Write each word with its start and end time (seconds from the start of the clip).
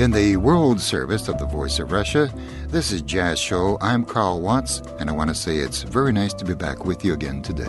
In 0.00 0.12
the 0.12 0.38
world 0.38 0.80
service 0.80 1.28
of 1.28 1.36
the 1.36 1.44
Voice 1.44 1.78
of 1.78 1.92
Russia, 1.92 2.32
this 2.68 2.90
is 2.90 3.02
Jazz 3.02 3.38
Show. 3.38 3.76
I'm 3.82 4.06
Carl 4.06 4.40
Watts, 4.40 4.80
and 4.98 5.10
I 5.10 5.12
want 5.12 5.28
to 5.28 5.34
say 5.34 5.58
it's 5.58 5.82
very 5.82 6.10
nice 6.10 6.32
to 6.32 6.44
be 6.46 6.54
back 6.54 6.86
with 6.86 7.04
you 7.04 7.12
again 7.12 7.42
today. 7.42 7.66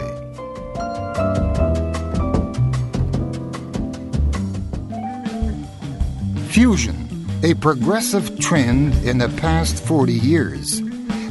Fusion, 6.48 6.96
a 7.44 7.54
progressive 7.56 8.40
trend 8.40 8.94
in 9.04 9.18
the 9.18 9.28
past 9.36 9.84
40 9.84 10.14
years. 10.14 10.80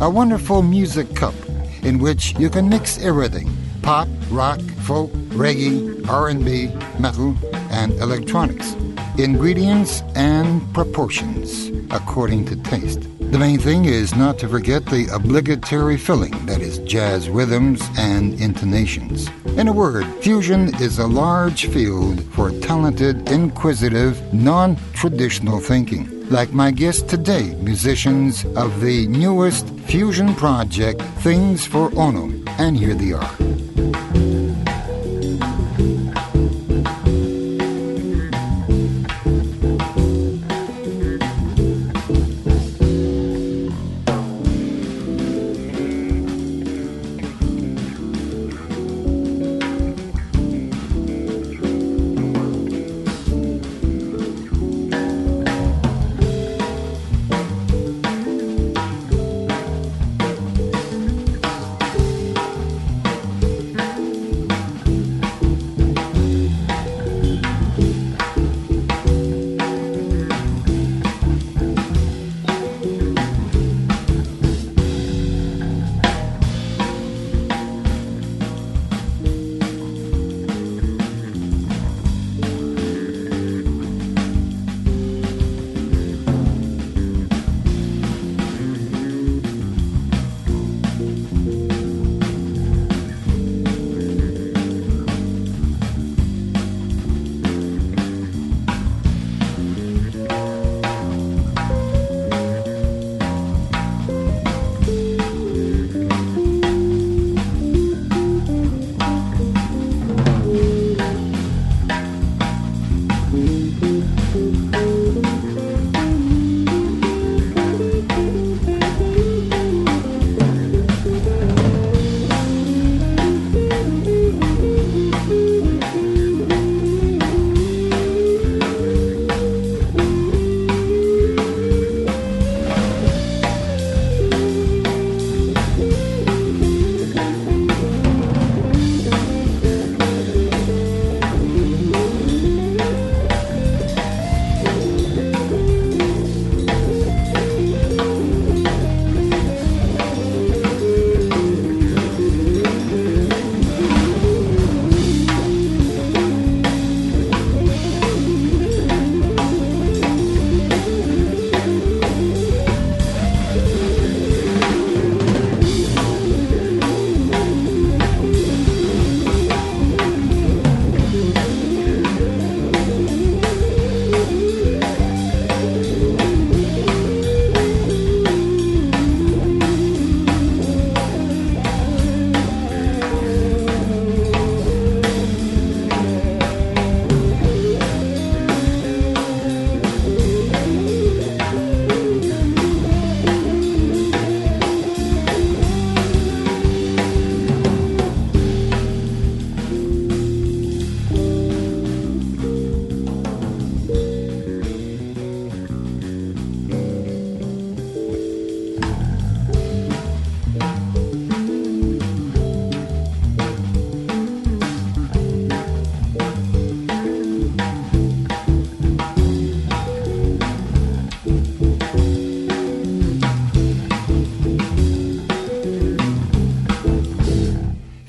A 0.03 0.11
wonderful 0.11 0.61
music 0.61 1.17
cup 1.17 1.35
in 1.83 1.99
which 1.99 2.39
you 2.39 2.51
can 2.51 2.69
mix 2.69 2.99
everything 2.99 3.51
pop, 3.81 4.07
rock, 4.29 4.61
folk, 4.83 5.11
reggae, 5.31 6.07
R&B, 6.07 6.69
metal, 7.01 7.35
and 7.71 7.95
electronics. 7.95 8.77
Ingredients 9.19 10.03
and 10.15 10.63
proportions 10.73 11.71
according 11.91 12.45
to 12.47 12.57
taste. 12.57 13.03
The 13.19 13.39
main 13.39 13.59
thing 13.59 13.85
is 13.85 14.15
not 14.15 14.39
to 14.39 14.49
forget 14.49 14.87
the 14.87 15.09
obligatory 15.13 15.97
filling, 15.97 16.33
that 16.47 16.61
is, 16.61 16.79
jazz 16.81 17.29
rhythms 17.29 17.83
and 17.99 18.41
intonations. 18.41 19.29
In 19.57 19.69
a 19.69 19.73
word, 19.73 20.07
fusion 20.23 20.75
is 20.81 20.99
a 20.99 21.07
large 21.07 21.67
field 21.67 22.23
for 22.33 22.51
talented, 22.61 23.31
inquisitive, 23.31 24.33
non 24.33 24.77
traditional 24.95 25.61
thinking. 25.61 26.29
Like 26.29 26.53
my 26.53 26.71
guest 26.71 27.09
today, 27.09 27.55
musicians 27.57 28.45
of 28.57 28.81
the 28.81 29.07
newest 29.09 29.69
fusion 29.81 30.35
project, 30.35 31.03
Things 31.23 31.67
for 31.67 31.91
Onno. 31.91 32.31
And 32.59 32.77
here 32.77 32.95
they 32.95 33.13
are. 33.13 33.50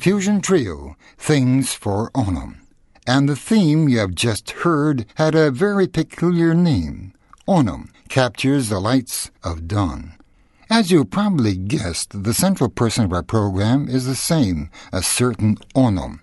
Fusion 0.01 0.41
Trio, 0.41 0.95
Things 1.15 1.75
for 1.75 2.09
Onno. 2.15 2.55
And 3.05 3.29
the 3.29 3.35
theme 3.35 3.87
you 3.87 3.99
have 3.99 4.15
just 4.15 4.49
heard 4.49 5.05
had 5.13 5.35
a 5.35 5.51
very 5.51 5.87
peculiar 5.87 6.55
name. 6.55 7.13
Onno 7.47 7.87
captures 8.09 8.69
the 8.69 8.79
lights 8.79 9.29
of 9.43 9.67
dawn. 9.67 10.13
As 10.71 10.89
you 10.89 11.05
probably 11.05 11.55
guessed, 11.55 12.23
the 12.23 12.33
central 12.33 12.71
person 12.71 13.05
of 13.05 13.13
our 13.13 13.21
program 13.21 13.87
is 13.87 14.07
the 14.07 14.15
same, 14.15 14.71
a 14.91 15.03
certain 15.03 15.57
Onno. 15.75 16.19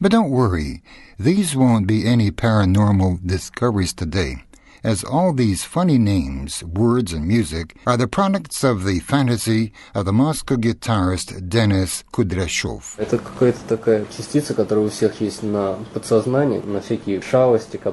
But 0.00 0.12
don't 0.12 0.30
worry, 0.30 0.84
these 1.18 1.56
won't 1.56 1.88
be 1.88 2.06
any 2.06 2.30
paranormal 2.30 3.26
discoveries 3.26 3.94
today 3.94 4.44
as 4.82 5.04
all 5.04 5.32
these 5.32 5.64
funny 5.64 5.98
names, 5.98 6.62
words, 6.64 7.12
and 7.12 7.26
music 7.26 7.76
are 7.86 7.96
the 7.96 8.08
products 8.08 8.64
of 8.64 8.84
the 8.84 9.00
fantasy 9.00 9.72
of 9.94 10.04
the 10.04 10.12
Moscow 10.12 10.56
guitarist 10.56 11.48
Denis 11.48 12.04
Kudryashov. 12.12 12.98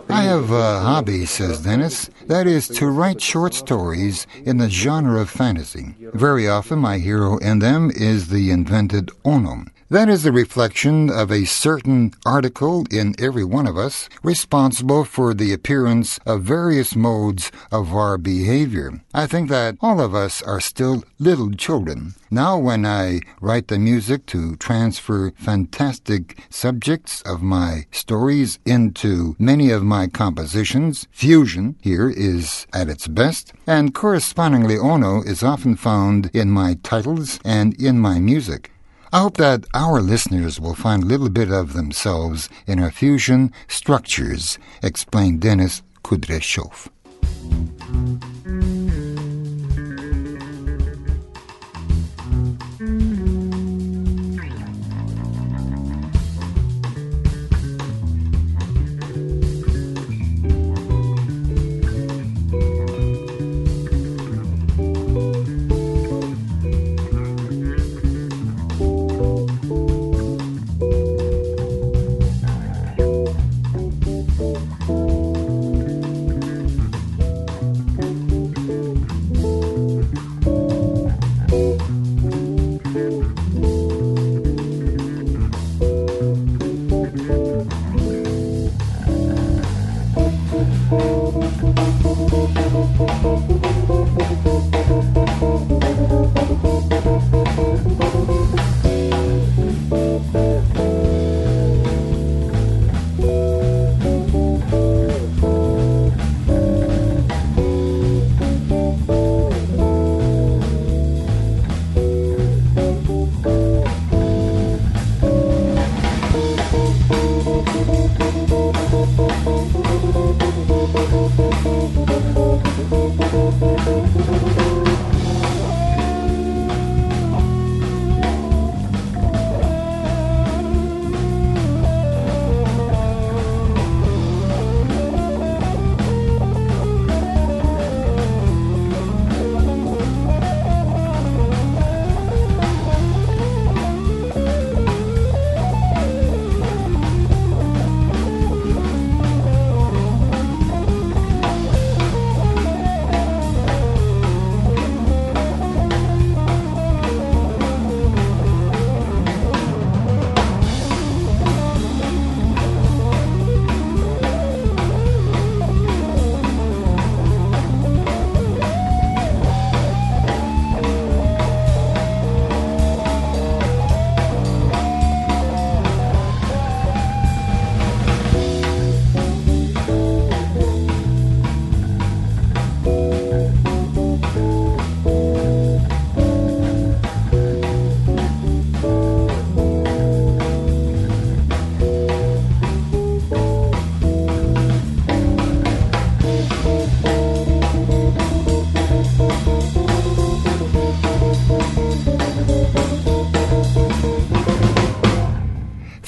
I 0.10 0.22
have 0.24 0.52
a 0.52 0.80
hobby, 0.80 1.26
says 1.26 1.62
Denis, 1.62 2.10
that 2.28 2.48
is 2.48 2.68
to 2.68 2.88
write 2.88 3.22
short 3.22 3.54
stories 3.54 4.28
in 4.44 4.58
the 4.58 4.70
genre 4.70 5.22
of 5.22 5.30
fantasy. 5.30 5.96
Very 6.14 6.48
often 6.48 6.80
my 6.80 6.98
hero 6.98 7.38
in 7.38 7.60
them 7.60 7.92
is 7.96 8.30
the 8.30 8.52
invented 8.52 9.08
Onno, 9.24 9.68
That 9.88 10.10
is 10.10 10.26
a 10.26 10.32
reflection 10.32 11.12
of 11.12 11.32
a 11.32 11.46
certain 11.46 12.12
article 12.26 12.88
in 12.90 13.14
every 13.20 13.44
one 13.44 13.68
of 13.68 13.78
us 13.78 14.10
responsible 14.24 15.06
for 15.06 15.36
the 15.36 15.54
appearance 15.54 16.20
of 16.26 16.42
various 16.42 16.96
modes 16.96 17.52
of 17.72 17.94
our 17.94 18.18
behavior. 18.18 19.04
I 19.14 19.28
think 19.28 19.48
that 19.50 19.78
all 19.82 20.02
of 20.02 20.16
us 20.16 20.42
are 20.42 20.60
still 20.60 21.04
little 21.20 21.52
children. 21.52 22.16
Now, 22.32 22.58
when 22.58 22.84
I 22.84 23.20
write 23.40 23.68
the 23.68 23.78
music 23.78 24.26
to 24.28 24.56
transfer 24.56 25.32
fantastic 25.38 26.40
subjects 26.50 27.22
of 27.22 27.44
my 27.44 27.86
stories 27.92 28.58
into 28.66 29.36
many 29.38 29.70
of 29.70 29.84
my 29.84 30.08
compositions, 30.08 31.06
fusion 31.12 31.76
here 31.80 32.10
is 32.10 32.66
at 32.74 32.90
its 32.90 33.08
best, 33.08 33.54
and 33.68 33.94
correspondingly 33.94 34.78
Onno 34.78 35.24
is 35.24 35.44
often 35.44 35.76
found 35.76 36.32
in 36.34 36.50
my 36.50 36.76
titles 36.82 37.40
and 37.46 37.80
in 37.80 38.00
my 38.00 38.18
music. 38.18 38.72
I 39.14 39.20
hope 39.22 39.38
that 39.38 39.66
our 39.74 40.02
listeners 40.02 40.60
will 40.60 40.76
find 40.76 41.04
a 41.04 41.06
little 41.06 41.30
bit 41.30 41.52
of 41.52 41.74
themselves 41.74 42.50
in 42.68 42.80
our 42.80 42.92
fusion 42.92 43.54
structures, 43.68 44.58
explained 44.82 45.42
Denis 45.42 45.84
Kudryashov. 46.04 46.90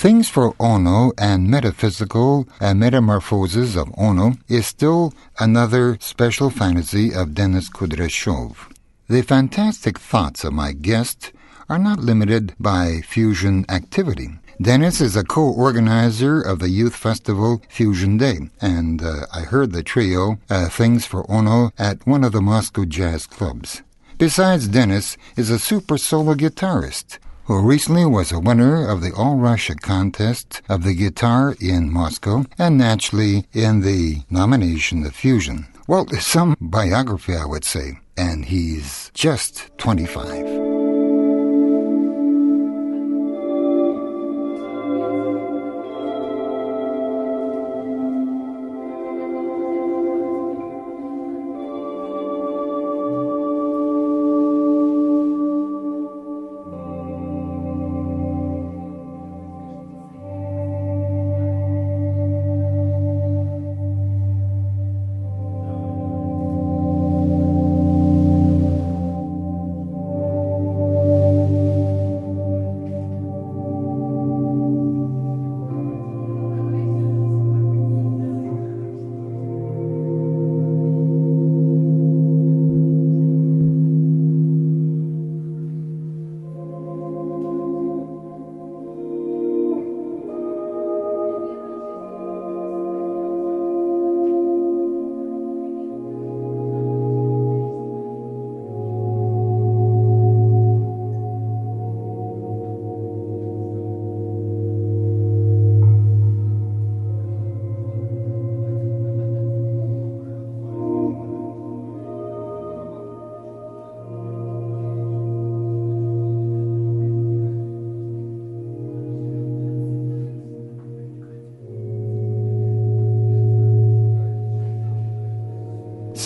Things 0.07 0.29
for 0.29 0.53
Onno 0.53 1.11
and 1.17 1.49
Metaphysical 1.49 2.47
and 2.61 2.79
Metamorphoses 2.79 3.75
of 3.75 3.89
Onno 3.89 4.39
is 4.47 4.65
still 4.65 5.13
another 5.37 5.97
special 5.99 6.49
fantasy 6.49 7.13
of 7.13 7.33
Denis 7.33 7.69
Kudryashov. 7.69 8.71
The 9.09 9.21
fantastic 9.21 9.99
thoughts 9.99 10.45
of 10.45 10.53
my 10.53 10.71
guest 10.71 11.33
are 11.67 11.77
not 11.77 11.99
limited 11.99 12.53
by 12.57 13.01
fusion 13.01 13.65
activity. 13.67 14.29
Denis 14.61 15.01
is 15.01 15.17
a 15.17 15.25
co-organizer 15.25 16.39
of 16.39 16.59
the 16.59 16.69
youth 16.69 16.95
festival 16.95 17.61
Fusion 17.67 18.15
Day, 18.15 18.49
and 18.61 19.03
uh, 19.03 19.25
I 19.33 19.41
heard 19.41 19.73
the 19.73 19.83
trio 19.83 20.39
uh, 20.49 20.69
Things 20.69 21.05
for 21.05 21.25
Onno 21.25 21.71
at 21.77 22.07
one 22.07 22.23
of 22.23 22.31
the 22.31 22.41
Moscow 22.41 22.85
jazz 22.85 23.27
clubs. 23.27 23.81
Besides 24.17 24.69
Denis 24.69 25.17
is 25.35 25.49
a 25.49 25.59
super 25.59 25.97
solo 25.97 26.33
guitarist 26.33 27.17
who 27.47 27.61
recently 27.61 28.05
was 28.05 28.31
a 28.31 28.39
winner 28.39 28.85
of 28.87 29.01
the 29.01 29.13
All 29.13 29.37
Russia 29.37 29.73
contest 29.73 30.61
of 30.67 30.83
the 30.83 30.93
guitar 30.93 31.55
in 31.61 31.91
Moscow 31.91 32.43
and 32.59 32.77
naturally 32.77 33.45
in 33.53 33.81
the 33.81 34.23
nomination 34.29 35.05
of 35.05 35.15
Fusion. 35.15 35.65
Well, 35.87 36.07
some 36.19 36.57
biography, 36.59 37.35
I 37.37 37.45
would 37.45 37.63
say, 37.63 37.99
and 38.17 38.43
he's 38.43 39.11
just 39.13 39.71
25. 39.77 40.66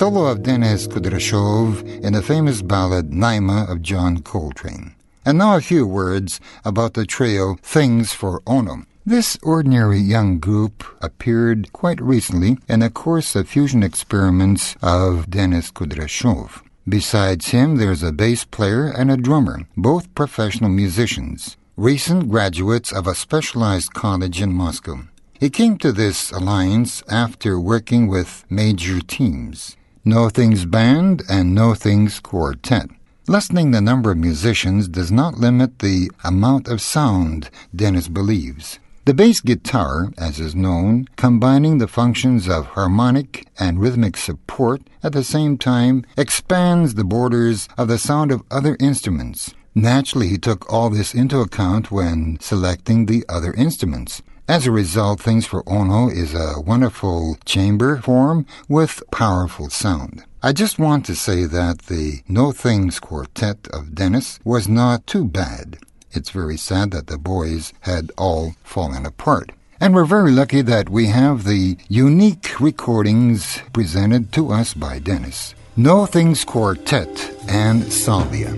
Solo 0.01 0.25
of 0.25 0.41
Denis 0.41 0.88
Kudryashov 0.88 1.84
in 2.03 2.13
the 2.13 2.24
famous 2.24 2.63
ballad 2.63 3.12
Naima 3.12 3.70
of 3.70 3.84
John 3.84 4.24
Coltrane. 4.24 4.96
And 5.24 5.38
now 5.38 5.55
a 5.55 5.62
few 5.62 5.86
words 5.86 6.39
about 6.65 6.96
the 6.96 7.05
trio 7.05 7.58
Things 7.62 8.12
for 8.12 8.41
Onno. 8.48 8.88
This 9.05 9.38
ordinary 9.43 10.00
young 10.00 10.39
group 10.39 10.84
appeared 11.03 11.72
quite 11.72 12.01
recently 12.01 12.58
in 12.67 12.81
a 12.81 12.89
course 12.89 13.36
of 13.36 13.48
fusion 13.48 13.84
experiments 13.84 14.75
of 14.81 15.29
Denis 15.29 15.70
Kudryashov. 15.70 16.63
Besides 16.89 17.50
him, 17.50 17.75
there's 17.75 18.01
a 18.01 18.12
bass 18.12 18.43
player 18.43 18.88
and 18.88 19.12
a 19.12 19.17
drummer, 19.17 19.67
both 19.77 20.15
professional 20.15 20.72
musicians, 20.72 21.58
recent 21.77 22.27
graduates 22.27 22.91
of 22.91 23.05
a 23.05 23.13
specialized 23.13 23.93
college 23.93 24.41
in 24.41 24.51
Moscow. 24.51 25.03
He 25.39 25.51
came 25.51 25.77
to 25.77 25.91
this 25.91 26.31
alliance 26.31 27.03
after 27.08 27.60
working 27.60 28.08
with 28.08 28.46
major 28.50 29.00
teams, 29.00 29.77
No 30.03 30.29
Things 30.29 30.65
Band 30.65 31.22
and 31.29 31.53
No 31.53 31.75
Things 31.75 32.20
Quartet. 32.20 32.89
Lessening 33.27 33.70
the 33.70 33.81
number 33.81 34.10
of 34.10 34.17
musicians 34.17 34.88
does 34.88 35.12
not 35.12 35.38
limit 35.38 35.77
the 35.77 36.10
amount 36.24 36.67
of 36.67 36.81
sound, 36.81 37.51
Dennis 37.75 38.08
believes. 38.08 38.79
The 39.05 39.13
bass 39.13 39.41
guitar, 39.41 40.12
as 40.17 40.39
is 40.39 40.55
known, 40.55 41.08
combining 41.17 41.77
the 41.77 41.88
functions 41.88 42.50
of 42.50 42.65
harmonic 42.65 43.48
and 43.60 43.79
rhythmic 43.79 44.17
support 44.17 44.81
at 45.03 45.13
the 45.13 45.24
same 45.24 45.55
time, 45.60 46.03
expands 46.17 46.96
the 46.96 47.03
borders 47.03 47.70
of 47.77 47.88
the 47.88 48.00
sound 48.00 48.31
of 48.31 48.41
other 48.50 48.77
instruments. 48.79 49.53
Naturally, 49.75 50.29
he 50.29 50.39
took 50.39 50.72
all 50.74 50.89
this 50.89 51.13
into 51.13 51.41
account 51.41 51.91
when 51.91 52.39
selecting 52.41 53.05
the 53.05 53.24
other 53.29 53.53
instruments. 53.53 54.24
As 54.51 54.67
a 54.67 54.72
result, 54.72 55.22
Things 55.22 55.46
for 55.46 55.63
Onno 55.63 56.12
is 56.12 56.34
a 56.34 56.60
wonderful 56.60 57.38
chamber 57.46 58.01
form 58.01 58.46
with 58.67 59.01
powerful 59.10 59.70
sound. 59.70 60.25
I 60.43 60.51
just 60.51 60.77
want 60.77 61.05
to 61.05 61.15
say 61.15 61.46
that 61.46 61.84
the 61.84 62.20
No 62.27 62.51
Things 62.51 63.00
Quartet 63.00 63.70
of 63.72 63.96
Dennis 63.96 64.39
was 64.43 64.67
not 64.67 65.08
too 65.08 65.24
bad. 65.24 65.77
It's 66.12 66.31
very 66.31 66.58
sad 66.58 66.91
that 66.91 67.08
the 67.08 67.17
boys 67.17 67.72
had 67.79 68.12
all 68.17 68.55
fallen 68.62 69.05
apart. 69.05 69.53
And 69.79 69.96
we're 69.96 70.03
very 70.03 70.31
lucky 70.31 70.62
that 70.63 70.89
we 70.89 71.05
have 71.05 71.46
the 71.46 71.77
unique 71.88 72.60
recordings 72.60 73.62
presented 73.72 74.34
to 74.34 74.51
us 74.51 74.74
by 74.74 75.00
Dennis. 75.00 75.55
No 75.77 76.05
Things 76.05 76.43
Quartet 76.43 77.31
and 77.48 77.84
Salvia. 77.89 78.53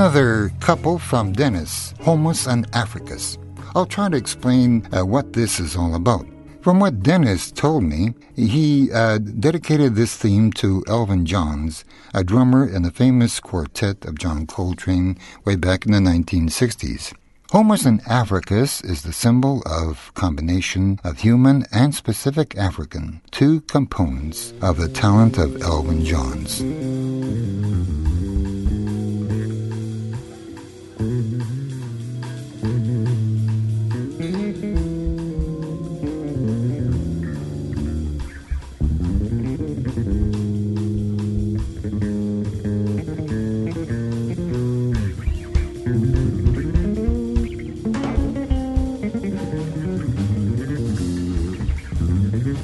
Another 0.00 0.50
couple 0.60 0.98
from 0.98 1.32
Dennis, 1.32 1.94
Homus 2.00 2.46
and 2.46 2.66
Africus. 2.74 3.38
I'll 3.74 3.86
try 3.86 4.08
to 4.08 4.16
explain 4.16 4.88
uh, 4.92 5.04
what 5.04 5.32
this 5.32 5.58
is 5.58 5.76
all 5.76 5.94
about. 5.94 6.26
From 6.60 6.78
what 6.78 7.02
Dennis 7.02 7.50
told 7.50 7.84
me, 7.84 8.14
he 8.36 8.90
uh, 8.92 9.18
dedicated 9.18 9.94
this 9.94 10.16
theme 10.16 10.52
to 10.54 10.84
Elvin 10.86 11.26
Jones, 11.26 11.84
a 12.14 12.22
drummer 12.22 12.68
in 12.68 12.82
the 12.82 12.90
famous 12.90 13.40
quartet 13.40 14.04
of 14.04 14.18
John 14.18 14.46
Coltrane 14.46 15.18
way 15.44 15.56
back 15.56 15.86
in 15.86 15.92
the 15.92 15.98
1960s. 15.98 17.12
Homus 17.50 17.84
and 17.84 18.00
Africus 18.06 18.80
is 18.82 19.02
the 19.02 19.12
symbol 19.12 19.62
of 19.66 20.12
combination 20.14 21.00
of 21.02 21.18
human 21.18 21.64
and 21.72 21.94
specific 21.94 22.56
African, 22.56 23.22
two 23.32 23.60
components 23.62 24.54
of 24.62 24.76
the 24.76 24.88
talent 24.88 25.36
of 25.36 25.60
Elvin 25.62 26.04
Jones. 26.04 26.60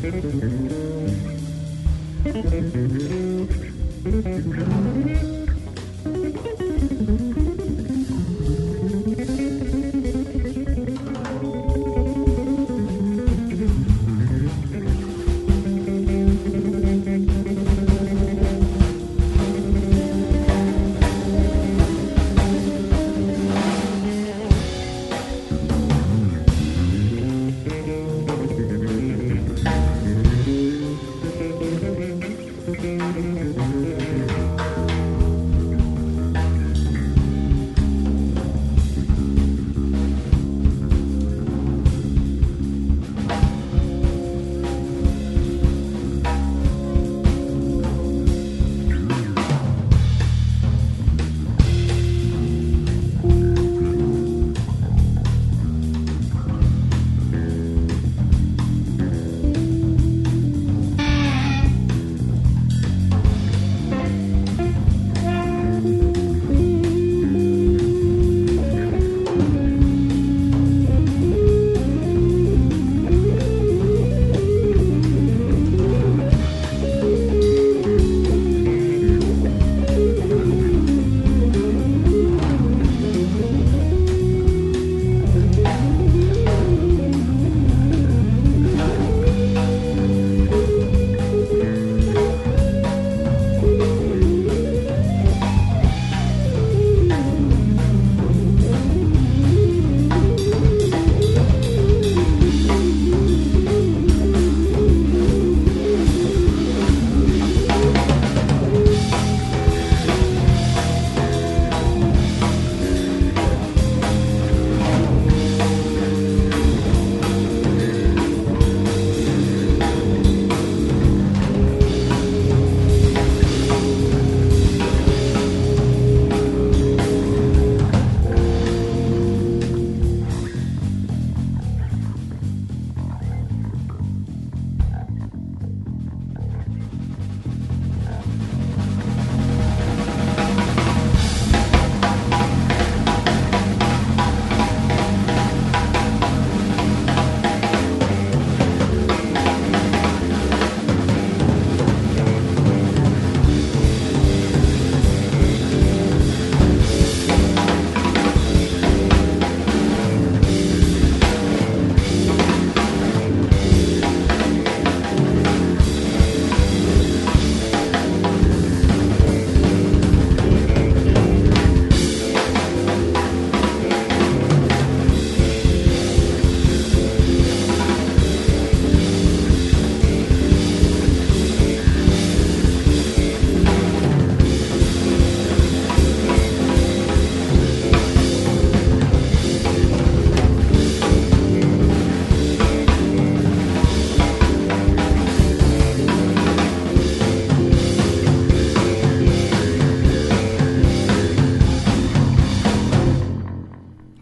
Thank 0.07 0.25
you. 5.11 5.26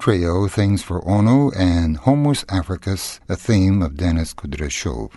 Trio 0.04 0.48
Things 0.48 0.82
for 0.82 1.00
Onno 1.00 1.50
and 1.56 1.96
Homus 1.96 2.44
Africus, 2.50 3.20
a 3.26 3.36
theme 3.36 3.80
of 3.80 3.96
Denis 3.96 4.34
Kudryashov. 4.34 5.12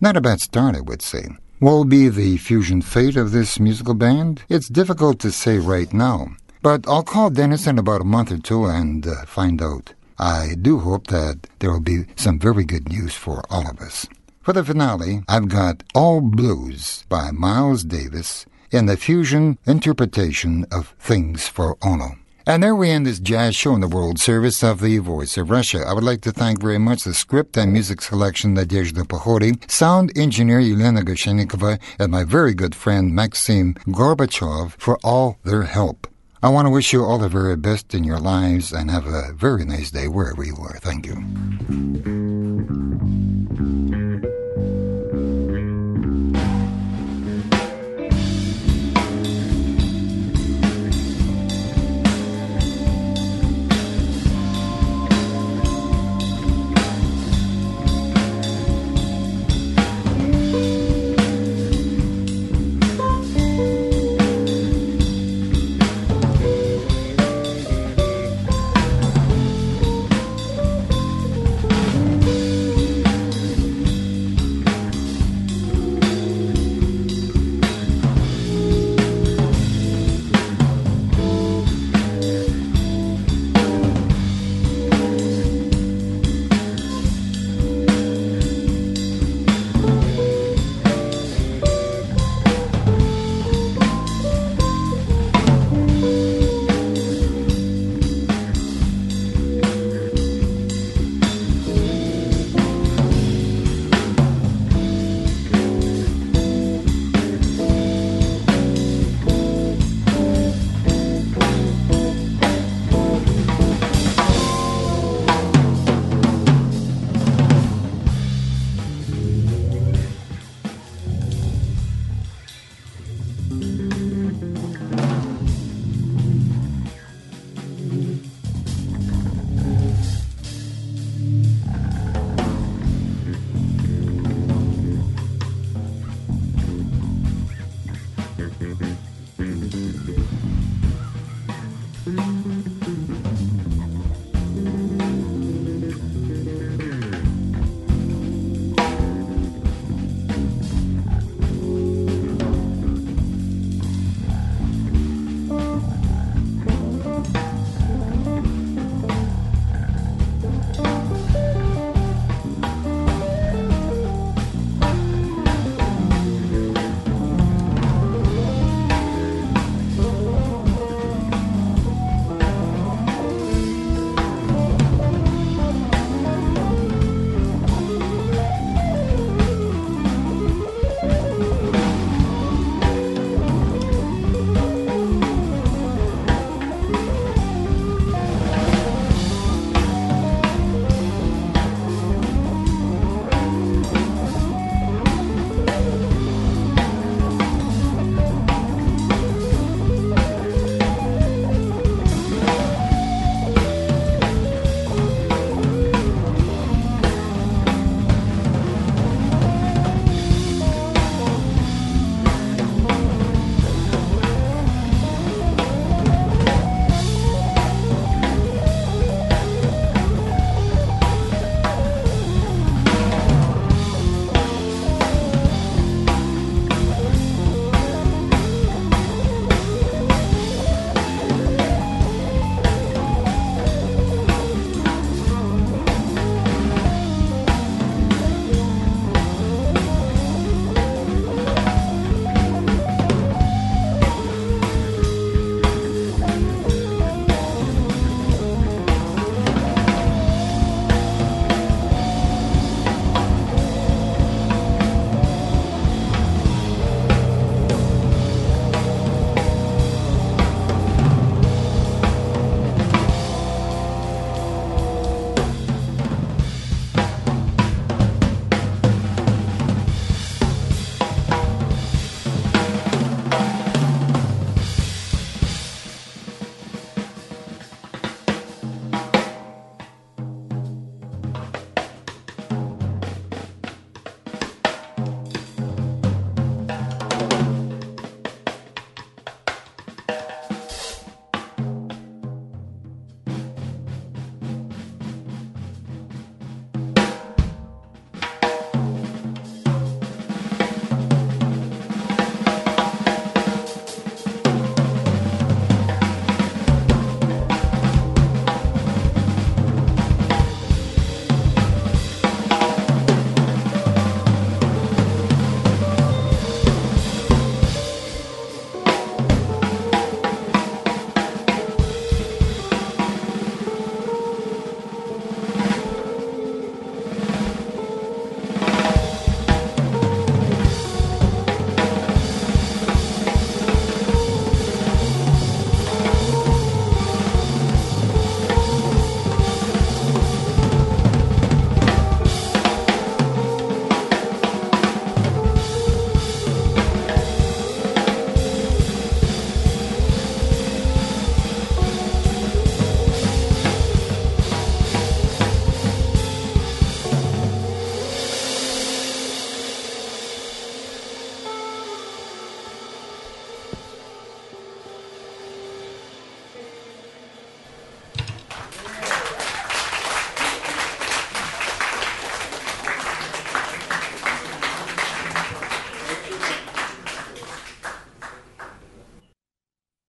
Not 0.00 0.16
a 0.16 0.20
bad 0.20 0.40
start, 0.40 0.74
I 0.74 0.80
would 0.80 1.02
say. 1.02 1.28
What 1.60 1.70
will 1.70 1.84
be 1.84 2.08
the 2.08 2.36
fusion 2.38 2.82
fate 2.82 3.14
of 3.14 3.30
this 3.30 3.60
musical 3.60 3.94
band? 3.94 4.42
It's 4.48 4.66
difficult 4.66 5.20
to 5.20 5.30
say 5.30 5.58
right 5.58 5.92
now, 5.92 6.30
but 6.62 6.84
I'll 6.88 7.04
call 7.04 7.30
Dennis 7.30 7.68
in 7.68 7.78
about 7.78 8.00
a 8.00 8.04
month 8.16 8.32
or 8.32 8.38
two 8.38 8.64
and 8.64 9.06
uh, 9.06 9.24
find 9.24 9.62
out. 9.62 9.94
I 10.18 10.56
do 10.60 10.80
hope 10.80 11.06
that 11.06 11.46
there 11.60 11.70
will 11.70 11.78
be 11.78 12.06
some 12.16 12.40
very 12.40 12.64
good 12.64 12.88
news 12.88 13.14
for 13.14 13.44
all 13.48 13.70
of 13.70 13.78
us. 13.78 14.08
For 14.42 14.52
the 14.52 14.64
finale, 14.64 15.22
I've 15.28 15.48
got 15.48 15.84
All 15.94 16.20
Blues 16.20 17.04
by 17.08 17.30
Miles 17.30 17.84
Davis 17.84 18.46
in 18.72 18.86
the 18.86 18.96
fusion 18.96 19.58
interpretation 19.64 20.66
of 20.72 20.96
Things 20.98 21.46
for 21.46 21.76
Onno. 21.76 22.18
And 22.48 22.62
there 22.62 22.74
we 22.74 22.88
end 22.88 23.04
this 23.04 23.20
jazz 23.20 23.54
show 23.54 23.74
in 23.74 23.82
the 23.82 23.88
World 23.88 24.18
Service 24.18 24.64
of 24.64 24.80
the 24.80 24.96
Voice 25.00 25.36
of 25.36 25.50
Russia. 25.50 25.84
I 25.86 25.92
would 25.92 26.02
like 26.02 26.22
to 26.22 26.32
thank 26.32 26.62
very 26.62 26.78
much 26.78 27.04
the 27.04 27.12
script 27.12 27.58
and 27.58 27.74
music 27.74 28.00
selection 28.00 28.56
Nadezhda 28.56 29.06
Pokhori, 29.06 29.70
sound 29.70 30.16
engineer 30.16 30.58
Yelena 30.58 31.02
Goshenikova, 31.02 31.78
and 31.98 32.10
my 32.10 32.24
very 32.24 32.54
good 32.54 32.74
friend 32.74 33.14
Maxim 33.14 33.74
Gorbachev 33.88 34.72
for 34.78 34.98
all 35.04 35.36
their 35.44 35.64
help. 35.64 36.06
I 36.42 36.48
want 36.48 36.64
to 36.64 36.70
wish 36.70 36.90
you 36.94 37.04
all 37.04 37.18
the 37.18 37.28
very 37.28 37.54
best 37.54 37.92
in 37.92 38.02
your 38.02 38.18
lives 38.18 38.72
and 38.72 38.90
have 38.90 39.06
a 39.06 39.34
very 39.34 39.66
nice 39.66 39.90
day 39.90 40.08
wherever 40.08 40.42
you 40.42 40.56
are. 40.56 40.78
Thank 40.78 41.04
you. 41.04 42.17